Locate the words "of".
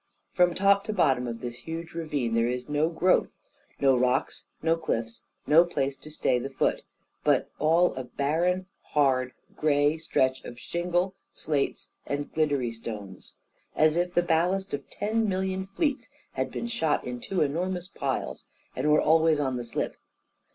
1.27-1.41, 10.43-10.57, 14.73-14.89